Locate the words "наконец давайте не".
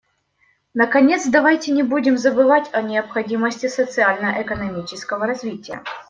0.73-1.83